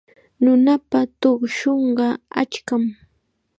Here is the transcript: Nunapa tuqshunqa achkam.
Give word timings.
Nunapa 0.43 0.99
tuqshunqa 1.21 2.07
achkam. 2.41 2.83